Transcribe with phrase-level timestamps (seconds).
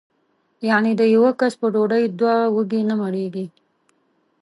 [0.69, 3.45] یعنې د یوه کس په ډوډۍ دوه وږي نه مړېږي.